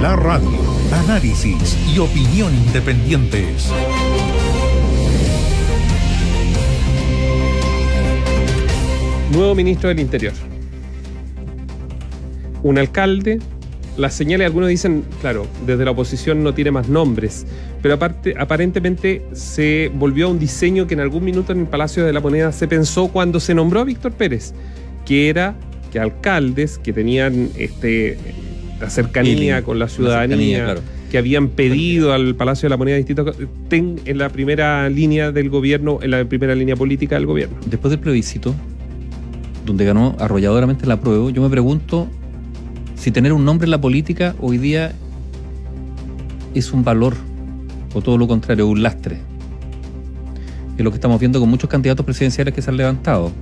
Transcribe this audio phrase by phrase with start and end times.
[0.00, 0.48] La radio.
[0.92, 3.68] Análisis y opinión independientes.
[9.32, 10.34] Nuevo ministro del Interior.
[12.62, 13.40] Un alcalde.
[13.96, 17.44] Las señales, algunos dicen, claro, desde la oposición no tiene más nombres,
[17.82, 22.06] pero aparte, aparentemente se volvió a un diseño que en algún minuto en el Palacio
[22.06, 24.54] de la Moneda se pensó cuando se nombró a Víctor Pérez,
[25.04, 25.56] que era
[25.90, 28.16] que alcaldes que tenían este,
[28.80, 30.76] la cercanía con la ciudadanía,
[31.10, 35.50] que habían pedido al Palacio de la Moneda distintos estén en la primera línea del
[35.50, 37.56] gobierno, en la primera línea política del gobierno.
[37.66, 38.54] Después del plebiscito,
[39.64, 42.08] donde ganó arrolladoramente la prueba, yo me pregunto
[42.94, 44.92] si tener un nombre en la política hoy día
[46.54, 47.14] es un valor
[47.94, 49.18] o todo lo contrario, un lastre.
[50.76, 53.32] Es lo que estamos viendo con muchos candidatos presidenciales que se han levantado.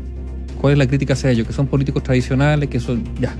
[0.60, 1.46] ¿Cuál es la crítica hacia ellos?
[1.46, 3.04] Que son políticos tradicionales, que son...
[3.20, 3.34] Ya.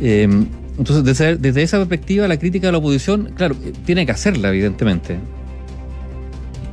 [0.00, 0.46] Em,
[0.78, 4.48] entonces, desde, desde, esa perspectiva, la crítica de la oposición, claro, eh, tiene que hacerla,
[4.48, 5.18] evidentemente.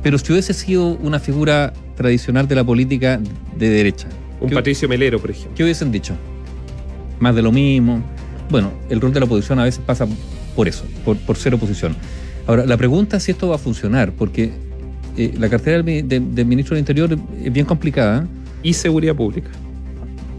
[0.02, 3.20] Pero si hubiese sido una figura tradicional de la política
[3.56, 4.08] de derecha.
[4.40, 5.52] Un Patricio Melero, por ejemplo.
[5.56, 6.14] ¿Qué hubiesen dicho?
[7.18, 8.02] Más de lo mismo.
[8.50, 10.06] Bueno, el rol de la oposición a veces pasa
[10.54, 11.96] por eso, por, por ser oposición.
[12.46, 14.52] Ahora, la pregunta es si esto va a funcionar, porque
[15.16, 18.26] eh, la cartera del, del, ministro del Interior es bien complicada.
[18.62, 19.50] Y seguridad pública.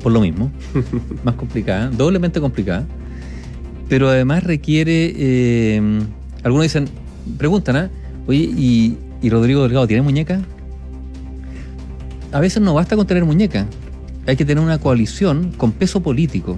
[0.01, 0.51] Por lo mismo,
[1.23, 2.85] más complicada, doblemente complicada.
[3.89, 5.81] Pero además requiere, eh,
[6.43, 6.87] algunos dicen,
[7.37, 7.89] preguntan, ¿ah?
[8.27, 10.39] Oye, ¿y, ¿y Rodrigo Delgado tiene muñeca?
[12.31, 13.65] A veces no basta con tener muñeca,
[14.27, 16.57] hay que tener una coalición con peso político.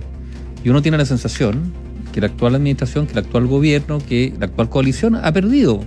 [0.64, 1.74] Y uno tiene la sensación
[2.12, 5.82] que la actual administración, que el actual gobierno, que la actual coalición ha perdido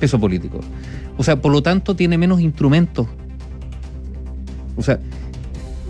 [0.00, 0.60] peso político.
[1.18, 3.06] O sea, por lo tanto tiene menos instrumentos.
[4.76, 4.98] O sea,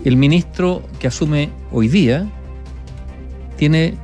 [0.03, 2.29] el ministro que asume hoy día
[3.55, 3.95] tiene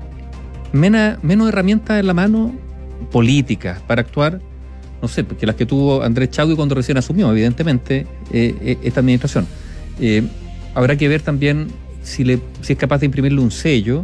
[0.74, 2.54] menos herramientas en la mano
[3.12, 4.42] políticas para actuar,
[5.02, 9.00] no sé, que las que tuvo Andrés Chagui cuando recién asumió, evidentemente, eh, eh, esta
[9.00, 9.48] administración.
[10.00, 10.24] Eh,
[10.76, 11.68] habrá que ver también
[12.04, 14.04] si, le, si es capaz de imprimirle un sello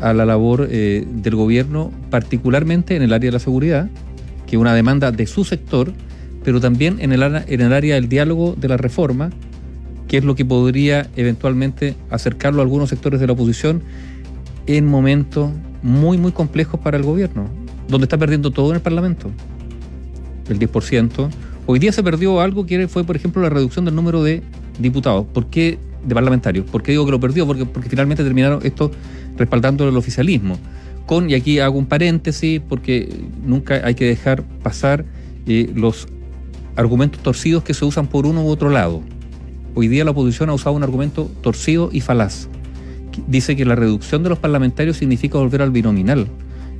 [0.00, 3.88] a la labor del gobierno, particularmente en el área de la seguridad,
[4.46, 5.92] que es una demanda de su sector,
[6.44, 9.30] pero también en el, en el área del diálogo de la reforma,
[10.06, 13.82] que es lo que podría eventualmente acercarlo a algunos sectores de la oposición
[14.66, 15.50] en momentos
[15.82, 17.48] muy, muy complejos para el gobierno,
[17.88, 19.30] donde está perdiendo todo en el Parlamento,
[20.48, 21.28] el 10%.
[21.66, 24.42] Hoy día se perdió algo que fue, por ejemplo, la reducción del número de
[24.78, 25.26] diputados.
[25.32, 26.64] ¿Por qué de parlamentarios?
[26.66, 27.46] ¿Por qué digo que lo perdió?
[27.46, 28.90] Porque, porque finalmente terminaron esto
[29.36, 30.58] respaldando el oficialismo.
[31.06, 33.08] Con, y aquí hago un paréntesis, porque
[33.44, 35.04] nunca hay que dejar pasar
[35.46, 36.08] eh, los
[36.76, 39.02] argumentos torcidos que se usan por uno u otro lado.
[39.74, 42.48] Hoy día la oposición ha usado un argumento torcido y falaz.
[43.26, 46.26] Dice que la reducción de los parlamentarios significa volver al binominal.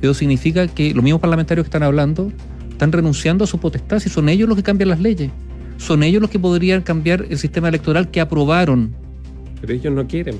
[0.01, 2.31] Eso significa que los mismos parlamentarios que están hablando
[2.69, 5.31] están renunciando a su potestad si son ellos los que cambian las leyes.
[5.77, 8.93] Son ellos los que podrían cambiar el sistema electoral que aprobaron.
[9.61, 10.39] Pero ellos no quieren,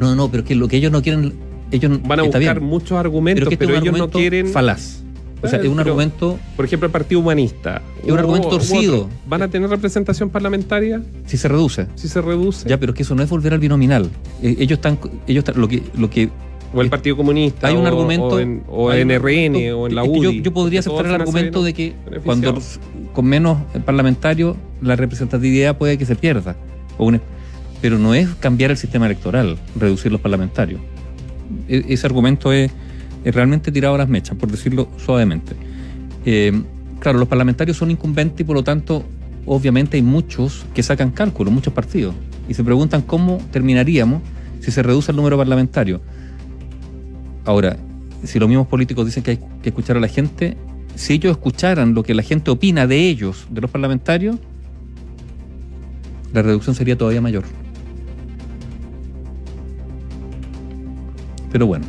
[0.00, 1.34] No, no, pero que lo que ellos no quieren
[1.70, 5.03] ellos van a buscar muchos argumentos, pero, este ellos no quieren falaz.
[5.44, 6.38] O sea, es un argumento.
[6.56, 7.82] Por ejemplo, el Partido Humanista.
[8.02, 9.08] Es un argumento torcido.
[9.28, 11.02] ¿Van a tener representación parlamentaria?
[11.26, 11.86] Si se reduce.
[11.94, 12.68] Si se reduce.
[12.68, 14.10] Ya, pero es que eso no es volver al binominal.
[14.42, 14.98] Eh, ellos están.
[15.26, 15.82] Ellos lo que.
[15.96, 16.30] Lo que
[16.72, 17.68] o el Partido Comunista.
[17.68, 18.26] Hay un argumento.
[18.26, 20.42] O en, o en RN o en la UDI.
[20.42, 21.94] Yo, podría aceptar el argumento de que
[22.24, 22.58] cuando
[23.12, 26.56] con menos parlamentarios la representatividad puede que se pierda.
[27.80, 30.80] pero no es cambiar el sistema electoral, reducir los parlamentarios.
[31.68, 32.72] E-, ese argumento es,
[33.32, 35.54] realmente tirado las mechas, por decirlo suavemente.
[36.26, 36.62] Eh,
[37.00, 39.04] claro, los parlamentarios son incumbentes y por lo tanto,
[39.46, 42.14] obviamente hay muchos que sacan cálculos, muchos partidos,
[42.48, 44.22] y se preguntan cómo terminaríamos
[44.60, 46.00] si se reduce el número parlamentario.
[47.44, 47.76] Ahora,
[48.24, 50.56] si los mismos políticos dicen que hay que escuchar a la gente,
[50.94, 54.36] si ellos escucharan lo que la gente opina de ellos, de los parlamentarios,
[56.32, 57.44] la reducción sería todavía mayor.
[61.52, 61.84] Pero bueno,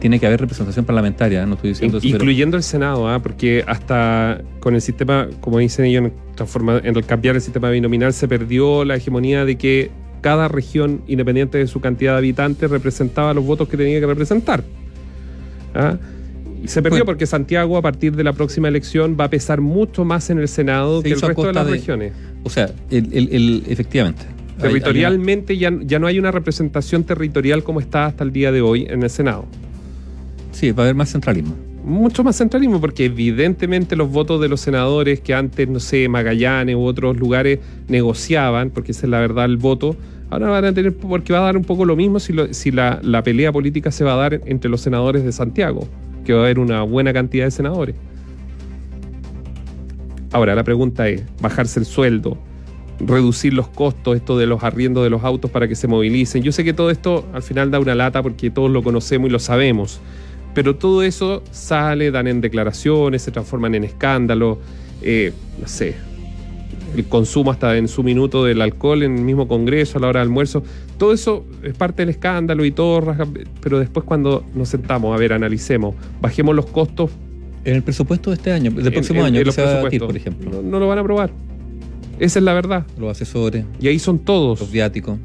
[0.00, 3.20] tiene que haber representación parlamentaria, no estoy diciendo Incluyendo el Senado, ¿ah?
[3.22, 6.10] porque hasta con el sistema, como dicen ellos,
[6.82, 11.58] en el cambiar el sistema binominal se perdió la hegemonía de que cada región, independiente
[11.58, 14.64] de su cantidad de habitantes, representaba los votos que tenía que representar.
[15.74, 15.96] ¿ah?
[16.62, 20.04] Y se perdió porque Santiago, a partir de la próxima elección, va a pesar mucho
[20.04, 22.12] más en el Senado que el resto de las regiones.
[22.42, 24.24] O sea, el, efectivamente,
[24.60, 28.86] Territorialmente ya, ya no hay una representación territorial como está hasta el día de hoy
[28.90, 29.46] en el Senado.
[30.52, 31.56] Sí, va a haber más centralismo.
[31.84, 36.76] Mucho más centralismo, porque evidentemente los votos de los senadores que antes, no sé, Magallanes
[36.76, 37.58] u otros lugares
[37.88, 39.96] negociaban, porque esa es la verdad el voto,
[40.28, 43.00] ahora van a tener, porque va a dar un poco lo mismo si, si la,
[43.02, 45.88] la pelea política se va a dar entre los senadores de Santiago
[46.24, 47.96] que va a haber una buena cantidad de senadores.
[50.32, 52.38] Ahora, la pregunta es, bajarse el sueldo,
[53.00, 56.42] reducir los costos, esto de los arriendos de los autos para que se movilicen.
[56.42, 59.32] Yo sé que todo esto al final da una lata porque todos lo conocemos y
[59.32, 60.00] lo sabemos,
[60.54, 64.58] pero todo eso sale, dan en declaraciones, se transforman en escándalos,
[65.02, 65.94] eh, no sé,
[66.96, 70.20] el consumo hasta en su minuto del alcohol en el mismo Congreso a la hora
[70.20, 70.62] del almuerzo,
[70.98, 73.02] todo eso es parte del escándalo y todo,
[73.62, 77.10] pero después cuando nos sentamos, a ver, analicemos, bajemos los costos.
[77.62, 80.50] En el presupuesto de este año, del próximo año, que se va a por ejemplo.
[80.50, 81.30] No, no, lo van a aprobar.
[82.18, 82.86] Esa es la verdad.
[82.98, 83.66] Los asesores.
[83.78, 84.60] Y ahí son todos.
[84.60, 85.18] Los viáticos.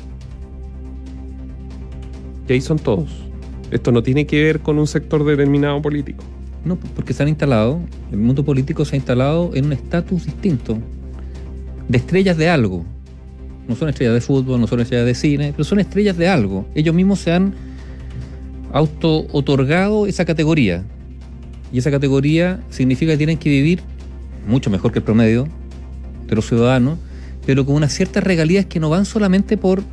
[2.47, 3.09] Y ahí son todos.
[3.71, 6.23] Esto no tiene que ver con un sector determinado político.
[6.63, 7.79] No, porque se han instalado,
[8.11, 10.77] el mundo político se ha instalado en un estatus distinto
[11.87, 12.83] de estrellas de algo.
[13.67, 16.65] No son estrellas de fútbol, no son estrellas de cine, pero son estrellas de algo.
[16.75, 17.53] Ellos mismos se han
[18.71, 20.83] auto-otorgado esa categoría.
[21.71, 23.81] Y esa categoría significa que tienen que vivir
[24.47, 25.47] mucho mejor que el promedio
[26.27, 26.97] de los ciudadanos,
[27.45, 29.83] pero con unas ciertas regalías que no van solamente por,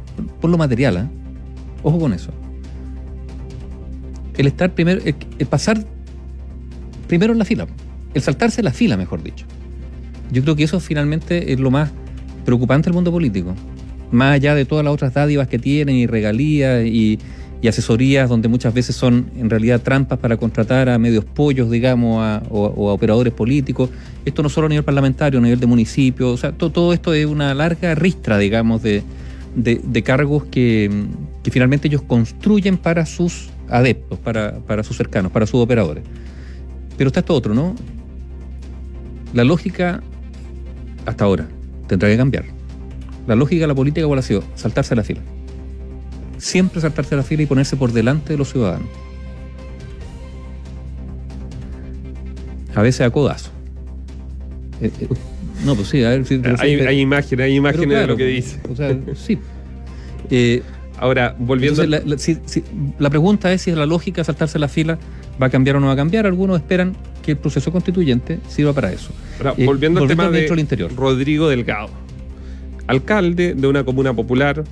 [0.40, 0.96] por lo material.
[0.96, 1.06] ¿eh?
[1.82, 2.30] Ojo con eso.
[4.37, 5.84] El estar primero, el pasar
[7.06, 7.67] primero en la fila,
[8.14, 9.44] el saltarse la fila, mejor dicho.
[10.31, 11.90] Yo creo que eso finalmente es lo más
[12.44, 13.55] preocupante del mundo político.
[14.11, 17.19] Más allá de todas las otras dádivas que tienen y regalías y,
[17.69, 22.90] asesorías donde muchas veces son en realidad trampas para contratar a medios pollos, digamos, o,
[22.90, 23.88] a operadores políticos.
[24.25, 27.25] Esto no solo a nivel parlamentario, a nivel de municipio, o sea, todo, esto es
[27.25, 29.05] una larga ristra, digamos, de,
[30.05, 30.90] cargos que,
[31.44, 36.04] finalmente ellos construyen para sus adeptos, para, para sus cercanos, para sus operadores.
[36.96, 37.74] Pero está esto otro, ¿no?
[39.32, 40.02] La lógica
[41.06, 41.48] hasta ahora.
[41.88, 42.44] Tendrá que cambiar.
[43.26, 44.44] La lógica de la política, ¿cuál ha sido?
[44.54, 45.20] Saltarse la fila.
[46.38, 48.88] Siempre saltarse la fila y ponerse por delante de los ciudadanos.
[52.74, 53.50] A veces a codazo.
[54.80, 55.08] Eh, eh,
[55.64, 56.24] no, pues sí, a ver.
[56.58, 58.60] hay, imágenes, hay imágenes de lo que dice.
[58.70, 59.38] O sea, sí.
[60.30, 60.62] Eh,
[61.02, 61.84] Ahora, volviendo.
[61.84, 62.00] la,
[63.00, 65.00] la, pregunta es si la lógica de saltarse la fila
[65.43, 66.26] va a cambiar o no va a cambiar.
[66.26, 66.94] Algunos esperan
[67.25, 69.10] que el proceso constituyente sirva para eso.
[69.56, 70.94] Eh, volviendo, al tema de interior.
[70.94, 71.88] Rodrigo Delgado,
[72.87, 74.62] alcalde de una comuna popular,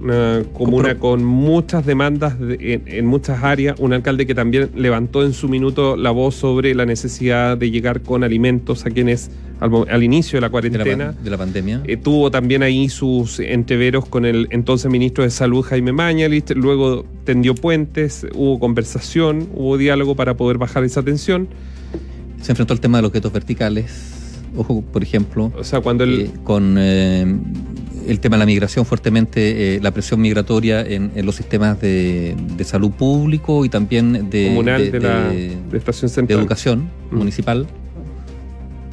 [0.00, 5.48] una comuna con muchas demandas en, muchas áreas, un alcalde que también levantó en su
[5.48, 9.30] minuto la voz sobre la necesidad de llegar con alimentos a quienes
[9.60, 14.26] al, inicio de la cuarentena de la, pandemia eh, tuvo también ahí sus entreveros con
[14.26, 20.34] el entonces ministro de Salud Jaime Mañalich, luego tendió puentes, hubo conversación, hubo diálogo para
[20.34, 21.48] poder bajar esa tensión
[22.44, 23.86] se enfrentó al tema de los guetos verticales.
[24.54, 27.24] Ojo, por ejemplo, o sea, cuando eh, con eh,
[28.06, 32.90] el tema de la migración fuertemente, eh, la presión migratoria en, los sistemas de, salud
[32.90, 35.32] público y también de, Comunal de, la,
[35.76, 36.38] estación central.
[36.38, 37.16] de educación mm.
[37.16, 37.66] municipal.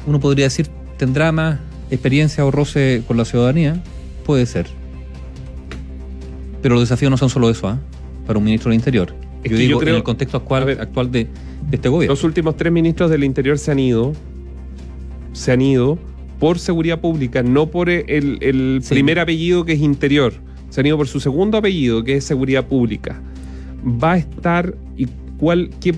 [0.06, 1.58] Uno podría decir, ¿tendrá más
[1.90, 3.82] experiencia o roce con la ciudadanía?
[4.24, 4.66] Puede ser.
[6.60, 7.78] Pero los desafíos no son solo eso, ¿ah?
[8.26, 9.14] para un ministro del Interior.
[9.44, 11.26] yo digo, en el contexto actual, actual de
[11.70, 12.12] este gobierno.
[12.12, 14.12] Los últimos tres ministros del Interior se han ido,
[15.32, 15.98] se han ido
[16.42, 20.32] por seguridad pública, no por el, primer apellido que es Interior,
[20.70, 23.22] se han ido por su segundo apellido que es seguridad pública.
[23.86, 25.06] Va a estar y
[25.38, 25.94] cuál, qué,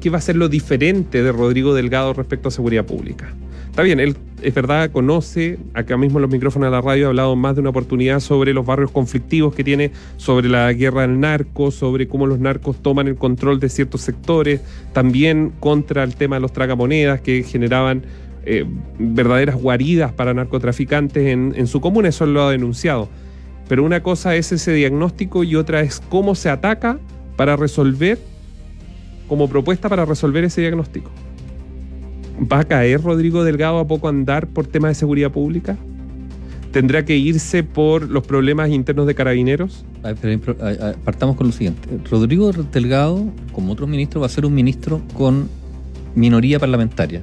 [0.00, 3.32] qué va a ser lo diferente de Rodrigo Delgado respecto a seguridad pública.
[3.70, 7.08] Está bien, él es verdad, conoce, acá mismo en los micrófonos de la radio ha
[7.08, 11.18] hablado más de una oportunidad sobre los barrios conflictivos que tiene, sobre la guerra del
[11.18, 14.60] narco, sobre cómo los narcos toman el control de ciertos sectores,
[14.92, 18.02] también contra el tema de los tragamonedas que generaban
[18.46, 18.64] eh,
[18.98, 23.08] verdaderas guaridas para narcotraficantes en, su comuna, eso lo ha denunciado.
[23.68, 26.98] Pero una cosa es ese diagnóstico y otra es cómo se ataca
[27.36, 28.18] para resolver,
[29.28, 31.10] como propuesta para resolver ese diagnóstico.
[32.52, 35.76] ¿Va a caer Rodrigo Delgado a poco andar por temas de seguridad pública?
[36.72, 39.84] ¿Tendrá que irse por los problemas internos de carabineros?
[41.04, 41.88] Partamos con lo siguiente.
[42.10, 45.48] Rodrigo Delgado, como otros ministros, va a ser un ministro con
[46.14, 47.22] minoría parlamentaria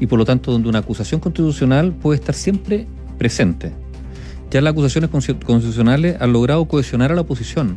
[0.00, 2.86] y por lo tanto donde una acusación constitucional puede estar siempre
[3.18, 3.72] presente.
[4.50, 7.76] Ya las acusaciones constitucionales han logrado cohesionar a la oposición,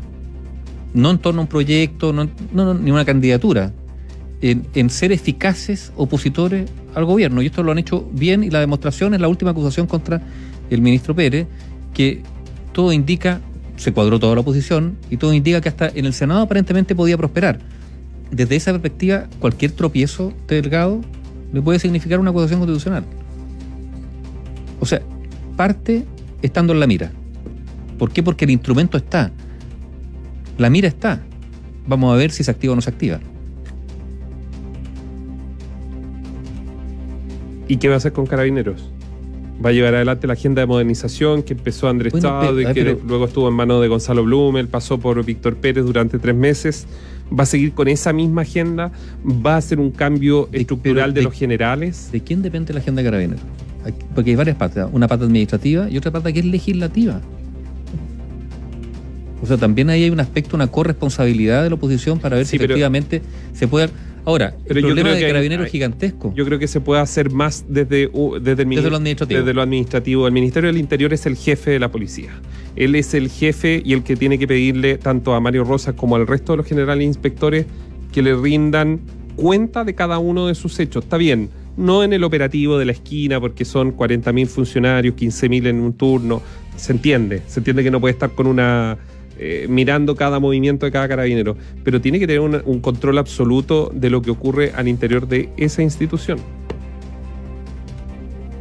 [0.93, 3.71] no en torno a un proyecto, no, no, ni una candidatura,
[4.41, 7.41] en, ser eficaces opositores al gobierno.
[7.41, 10.21] Y esto lo han hecho bien y la demostración es la última acusación contra
[10.69, 11.47] el ministro Pérez,
[11.93, 12.21] que
[12.73, 13.41] todo indica,
[13.77, 17.17] se cuadró toda la oposición, y todo indica que hasta en el Senado aparentemente podía
[17.17, 17.59] prosperar.
[18.29, 21.01] Desde esa perspectiva, cualquier tropiezo de Delgado
[21.53, 23.03] le puede significar una acusación constitucional.
[24.79, 25.01] O sea,
[25.55, 26.05] parte
[26.41, 27.11] estando en la mira.
[27.97, 28.21] ¿Por qué?
[28.21, 29.31] Porque el instrumento está.
[30.57, 31.21] La mira está.
[31.87, 33.19] Vamos a ver si se activa o no se activa.
[37.67, 38.91] ¿Y qué va a hacer con Carabineros?
[39.63, 43.25] va a llevar adelante la agenda de modernización que empezó Andrés bueno, y que luego
[43.25, 46.87] estuvo en manos de Gonzalo Blumel, pasó por Víctor Pérez durante tres meses
[47.37, 48.91] Va a seguir con esa misma agenda,
[49.25, 52.09] va a hacer un cambio estructural de, de- los generales.
[52.11, 53.43] ¿De quién depende la agenda de carabineros?
[54.15, 54.89] Porque hay varias patas.
[54.91, 57.21] Una pata administrativa y otra pata que es legislativa.
[59.41, 62.51] O sea, también ahí hay un aspecto, una corresponsabilidad de la oposición para ver Sí,
[62.51, 63.21] si efectivamente
[63.53, 63.89] se puede.
[64.27, 66.33] Ahora, Pero el yo problema creo de que hay- carabineros hay- es gigantesco.
[66.35, 68.09] Yo creo que se puede hacer más desde,
[68.41, 69.39] desde, el Desde lo administrativo.
[69.39, 70.27] desde lo administrativo.
[70.27, 72.31] El Ministerio del Interior es el jefe de la policía.
[72.75, 76.17] Él es el jefe y el que tiene que pedirle tanto a Mario Rosas como
[76.17, 77.65] al resto de los generales inspectores
[78.11, 78.99] que le rindan
[79.37, 81.05] cuenta de cada uno de sus hechos.
[81.05, 85.79] Está bien, no en el operativo de la esquina porque son 40.000 funcionarios, 15.000 en
[85.79, 86.41] un turno.
[86.75, 88.97] Se entiende, se entiende que no puede estar con una...
[89.39, 93.91] eh, mirando cada movimiento de cada carabinero, pero tiene que tener una- un control absoluto
[93.93, 96.39] de lo que ocurre al interior de esa institución.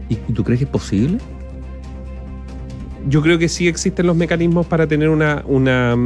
[0.09, 1.18] ¿Y tú crees que es posible?
[3.09, 5.97] Yo creo que sí existen los mecanismos para tener una, una,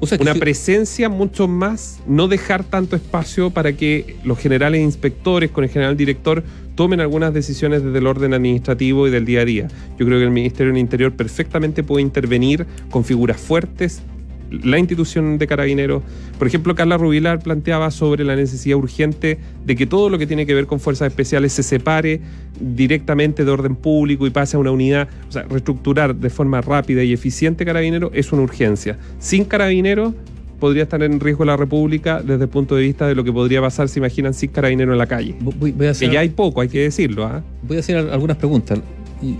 [0.00, 4.38] O sea, que una si- presencia mucho más, no dejar tanto espacio para que los
[4.38, 6.42] generales inspectores con el general director
[6.74, 9.68] tomen algunas decisiones desde el orden administrativo y del día a día.
[9.98, 14.02] Yo creo que el Ministerio del Interior perfectamente puede intervenir con figuras fuertes,
[14.50, 16.02] la institución de carabineros.
[16.38, 20.46] Por ejemplo, Carla Rubilar planteaba sobre la necesidad urgente de que todo lo que tiene
[20.46, 22.20] que ver con fuerzas especiales se separe
[22.60, 25.08] directamente de orden público y pase a una unidad.
[25.28, 28.98] O sea, reestructurar de forma rápida y eficiente carabinero es una urgencia.
[29.18, 30.14] Sin carabineros
[30.60, 33.60] podría estar en riesgo la República desde el punto de vista de lo que podría
[33.60, 35.34] pasar, se imaginan, sin carabinero en la calle.
[35.40, 37.24] voy, voy a hacer, Que ya hay poco, hay que decirlo.
[37.26, 37.42] ¿ah?
[37.62, 38.80] voy a hacer al- algunas preguntas.
[39.20, 39.36] Y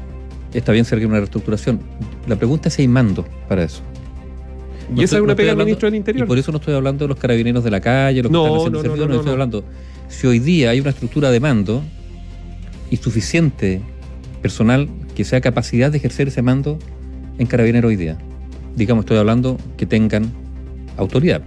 [0.56, 1.80] está bien ser que una reestructuración.
[2.26, 3.82] La pregunta es si hay mando para eso.
[4.90, 6.26] Y No esa estoy- es no una estoy pega del ministro del Y Interior.
[6.26, 8.56] por eso no estoy hablando de los carabineros de la calle, los que No, están
[8.58, 9.32] haciendo no, no, servicio, no, no, estoy no.
[9.32, 9.64] hablando.
[10.08, 11.82] Si hoy día hay una estructura de mando
[12.90, 13.80] y suficiente
[14.42, 16.78] personal que sea capacidad de ejercer ese mando
[17.38, 18.18] en carabinero hoy día.
[18.76, 20.30] Digamos, estoy hablando que tengan
[20.96, 21.42] autoridad.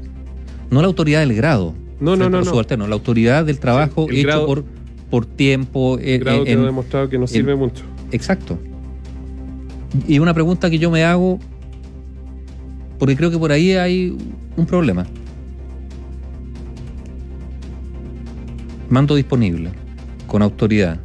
[0.72, 1.74] No la autoridad del grado.
[2.00, 2.88] No, no, no, no.
[2.88, 4.63] la autoridad del trabajo Sí, hecho grado- por,
[5.10, 5.98] por tiempo.
[6.00, 7.84] eh, El grado eh, quedó en- demostrado que no sirve mucho.
[8.12, 8.58] Exacto.
[10.08, 11.39] Y una pregunta que yo me hago,
[13.00, 14.16] porque creo que por ahí hay
[14.56, 15.06] un problema.
[18.89, 19.70] Mando disponible,
[20.27, 21.00] con autoridad,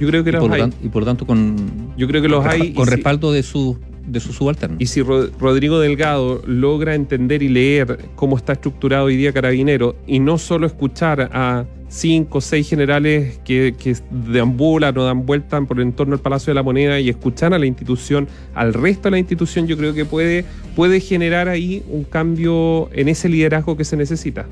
[0.00, 0.72] Yo creo que y los por, hay.
[0.82, 2.72] y por lo tanto con, Yo creo que los con, hay.
[2.72, 4.80] con si- respaldo de su de sus subalternos.
[4.80, 9.94] Y si Ro- Rodrigo Delgado logra entender y leer cómo está estructurado hoy día Carabinero
[10.08, 13.74] y no solo escuchar a cinco o seis generales que,
[14.10, 17.58] deambulan o dan vueltas por el entorno del Palacio de la Moneda y escuchar a
[17.58, 22.04] la institución, al resto de la institución, yo creo que puede, puede generar ahí un
[22.04, 24.46] cambio en ese liderazgo que se necesita.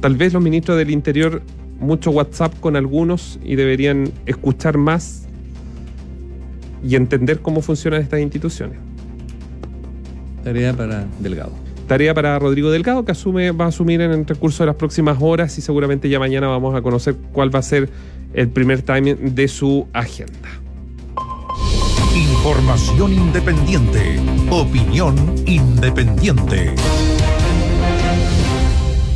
[0.00, 1.42] Tal vez los ministros del Interior,
[1.80, 5.26] mucho WhatsApp con algunos y deberían escuchar más
[6.84, 8.78] y entender cómo funcionan estas instituciones.
[10.44, 11.69] Tarea para Delgado.
[11.90, 15.18] Tarea para Rodrigo Delgado, que asume, va a asumir en el transcurso de las próximas
[15.20, 17.90] horas y seguramente ya mañana vamos a conocer cuál va a ser
[18.32, 20.48] el primer timing de su agenda.
[22.14, 24.20] Información independiente.
[24.50, 25.16] Opinión
[25.46, 26.76] independiente.